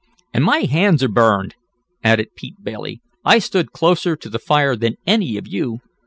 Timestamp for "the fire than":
4.31-4.95